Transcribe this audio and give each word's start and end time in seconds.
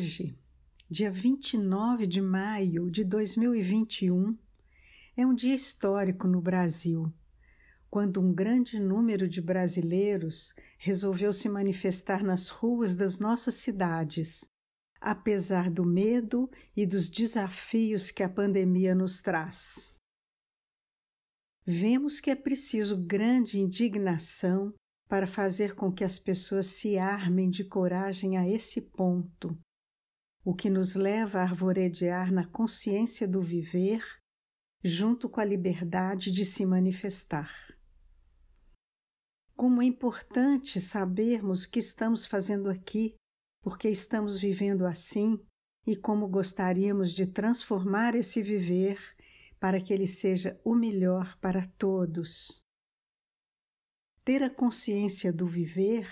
Hoje, 0.00 0.34
dia 0.90 1.10
29 1.10 2.06
de 2.06 2.22
maio 2.22 2.90
de 2.90 3.04
2021, 3.04 4.34
é 5.14 5.26
um 5.26 5.34
dia 5.34 5.54
histórico 5.54 6.26
no 6.26 6.40
Brasil, 6.40 7.12
quando 7.90 8.18
um 8.18 8.32
grande 8.32 8.80
número 8.80 9.28
de 9.28 9.42
brasileiros 9.42 10.54
resolveu 10.78 11.34
se 11.34 11.50
manifestar 11.50 12.24
nas 12.24 12.48
ruas 12.48 12.96
das 12.96 13.18
nossas 13.18 13.56
cidades, 13.56 14.48
apesar 15.02 15.70
do 15.70 15.84
medo 15.84 16.50
e 16.74 16.86
dos 16.86 17.10
desafios 17.10 18.10
que 18.10 18.22
a 18.22 18.28
pandemia 18.28 18.94
nos 18.94 19.20
traz. 19.20 19.94
Vemos 21.62 22.20
que 22.20 22.30
é 22.30 22.34
preciso 22.34 22.96
grande 22.96 23.60
indignação 23.60 24.72
para 25.06 25.26
fazer 25.26 25.74
com 25.74 25.92
que 25.92 26.04
as 26.04 26.18
pessoas 26.18 26.68
se 26.68 26.96
armem 26.96 27.50
de 27.50 27.64
coragem 27.64 28.38
a 28.38 28.48
esse 28.48 28.80
ponto 28.80 29.54
o 30.50 30.54
que 30.54 30.68
nos 30.68 30.96
leva 30.96 31.38
a 31.38 31.42
arvoredear 31.42 32.32
na 32.32 32.44
consciência 32.44 33.28
do 33.28 33.40
viver, 33.40 34.02
junto 34.82 35.28
com 35.28 35.40
a 35.40 35.44
liberdade 35.44 36.32
de 36.32 36.44
se 36.44 36.66
manifestar. 36.66 37.54
Como 39.54 39.80
é 39.80 39.84
importante 39.84 40.80
sabermos 40.80 41.62
o 41.62 41.70
que 41.70 41.78
estamos 41.78 42.26
fazendo 42.26 42.68
aqui, 42.68 43.14
porque 43.62 43.88
estamos 43.88 44.40
vivendo 44.40 44.84
assim 44.86 45.38
e 45.86 45.94
como 45.94 46.26
gostaríamos 46.26 47.12
de 47.12 47.28
transformar 47.28 48.16
esse 48.16 48.42
viver 48.42 48.98
para 49.60 49.80
que 49.80 49.92
ele 49.92 50.08
seja 50.08 50.60
o 50.64 50.74
melhor 50.74 51.38
para 51.38 51.64
todos. 51.78 52.60
Ter 54.24 54.42
a 54.42 54.50
consciência 54.50 55.32
do 55.32 55.46
viver 55.46 56.08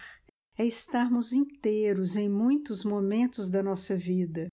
é 0.58 0.64
estarmos 0.64 1.32
inteiros 1.32 2.16
em 2.16 2.28
muitos 2.28 2.82
momentos 2.82 3.48
da 3.48 3.62
nossa 3.62 3.96
vida, 3.96 4.48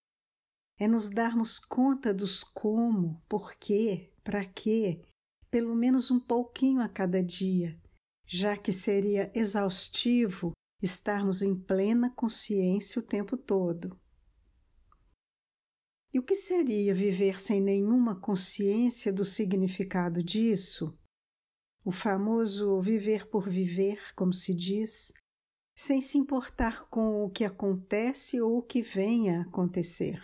é 0.78 0.88
nos 0.88 1.10
darmos 1.10 1.58
conta 1.58 2.14
dos 2.14 2.44
como, 2.44 3.24
porquê, 3.28 4.14
para 4.24 4.46
quê, 4.46 5.02
pelo 5.50 5.74
menos 5.74 6.12
um 6.12 6.20
pouquinho 6.20 6.80
a 6.82 6.88
cada 6.88 7.24
dia, 7.24 7.82
já 8.28 8.56
que 8.56 8.72
seria 8.72 9.32
exaustivo 9.34 10.52
estarmos 10.80 11.42
em 11.42 11.56
plena 11.56 12.12
consciência 12.12 13.02
o 13.02 13.06
tempo 13.06 13.36
todo. 13.36 14.00
E 16.14 16.20
o 16.20 16.24
que 16.24 16.36
seria 16.36 16.94
viver 16.94 17.40
sem 17.40 17.60
nenhuma 17.60 18.20
consciência 18.20 19.12
do 19.12 19.26
significado 19.26 20.22
disso? 20.22 20.98
O 21.84 21.92
famoso 21.92 22.80
viver 22.80 23.28
por 23.28 23.50
viver, 23.50 24.14
como 24.14 24.34
se 24.34 24.54
diz, 24.54 25.12
sem 25.76 26.02
se 26.02 26.18
importar 26.18 26.88
com 26.90 27.24
o 27.24 27.30
que 27.30 27.44
acontece 27.44 28.40
ou 28.40 28.60
o 28.60 28.64
que 28.64 28.82
venha 28.82 29.40
a 29.40 29.42
acontecer. 29.42 30.22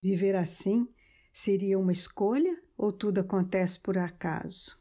Viver 0.00 0.36
assim 0.36 0.88
seria 1.32 1.78
uma 1.78 1.92
escolha 1.92 2.62
ou 2.76 2.92
tudo 2.92 3.18
acontece 3.18 3.80
por 3.80 3.98
acaso? 3.98 4.80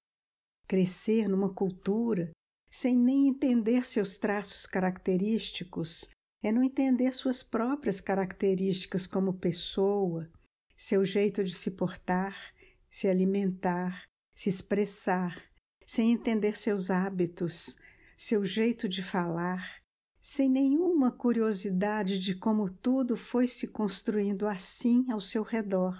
Crescer 0.68 1.28
numa 1.28 1.54
cultura 1.54 2.32
sem 2.70 2.96
nem 2.96 3.28
entender 3.28 3.86
seus 3.86 4.18
traços 4.18 4.66
característicos 4.68 6.08
é 6.44 6.52
não 6.52 6.64
entender 6.64 7.14
suas 7.14 7.42
próprias 7.42 8.00
características 8.00 9.08
como 9.08 9.40
pessoa, 9.40 10.30
seu 10.76 11.04
jeito 11.04 11.44
de 11.44 11.56
se 11.56 11.72
portar, 11.72 12.54
se 12.90 13.08
alimentar, 13.08 14.04
se 14.36 14.50
expressar, 14.50 15.44
sem 15.86 16.12
entender 16.12 16.56
seus 16.56 16.92
hábitos, 16.92 17.78
seu 18.18 18.44
jeito 18.44 18.90
de 18.90 19.04
falar, 19.04 19.80
sem 20.20 20.50
nenhuma 20.50 21.12
curiosidade 21.12 22.20
de 22.20 22.34
como 22.34 22.68
tudo 22.68 23.16
foi 23.16 23.46
se 23.46 23.68
construindo 23.68 24.48
assim 24.48 25.06
ao 25.12 25.22
seu 25.22 25.44
redor. 25.44 25.96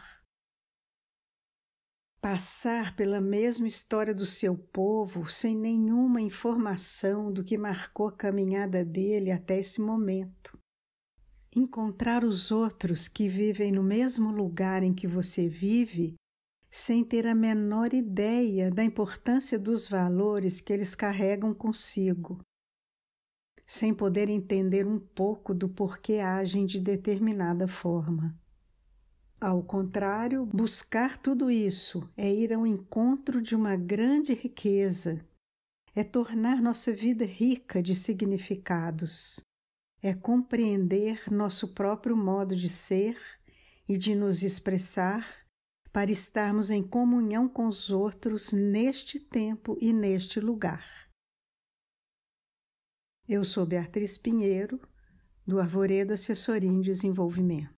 Passar 2.20 2.96
pela 2.96 3.22
mesma 3.22 3.68
história 3.68 4.16
do 4.16 4.26
seu 4.26 4.58
povo 4.58 5.32
sem 5.32 5.56
nenhuma 5.56 6.20
informação 6.20 7.32
do 7.32 7.44
que 7.44 7.56
marcou 7.56 8.08
a 8.08 8.12
caminhada 8.12 8.84
dele 8.84 9.32
até 9.32 9.60
esse 9.60 9.80
momento. 9.80 10.60
Encontrar 11.56 12.24
os 12.24 12.52
outros 12.52 13.08
que 13.08 13.30
vivem 13.30 13.72
no 13.72 13.84
mesmo 13.84 14.32
lugar 14.32 14.82
em 14.82 14.94
que 14.94 15.08
você 15.08 15.48
vive 15.48 16.16
sem 16.70 17.04
ter 17.04 17.26
a 17.26 17.34
menor 17.34 17.94
ideia 17.94 18.70
da 18.70 18.84
importância 18.84 19.58
dos 19.58 19.88
valores 19.88 20.60
que 20.60 20.72
eles 20.74 20.96
carregam 20.96 21.54
consigo, 21.54 22.40
sem 23.66 23.94
poder 23.94 24.30
entender 24.30 24.86
um 24.86 25.00
pouco 25.00 25.54
do 25.54 25.68
porquê 25.68 26.20
agem 26.20 26.66
de 26.66 26.80
determinada 26.80 27.68
forma. 27.68 28.38
Ao 29.40 29.62
contrário, 29.62 30.46
buscar 30.48 31.18
tudo 31.18 31.52
isso 31.52 32.10
é 32.18 32.34
ir 32.34 32.54
ao 32.54 32.66
encontro 32.66 33.42
de 33.42 33.56
uma 33.56 33.76
grande 33.76 34.34
riqueza, 34.34 35.24
é 35.94 36.04
tornar 36.04 36.62
nossa 36.62 36.92
vida 36.92 37.24
rica 37.24 37.82
de 37.82 37.94
significados, 37.94 39.40
é 40.02 40.14
compreender 40.14 41.32
nosso 41.32 41.74
próprio 41.74 42.16
modo 42.16 42.56
de 42.56 42.70
ser 42.70 43.20
e 43.88 43.98
de 43.98 44.16
nos 44.16 44.44
expressar 44.44 45.47
para 45.98 46.12
estarmos 46.12 46.70
em 46.70 46.84
comunhão 46.84 47.50
com 47.50 47.66
os 47.68 47.90
outros 47.90 48.54
neste 48.54 49.20
tempo 49.20 49.76
e 49.82 49.92
neste 49.92 50.40
lugar. 50.40 51.10
Eu 53.28 53.44
sou 53.44 53.66
Beatriz 53.66 54.16
Pinheiro, 54.16 54.80
do 55.44 55.60
Arvoredo 55.60 56.14
Assessoria 56.14 56.70
em 56.70 56.82
Desenvolvimento. 56.82 57.66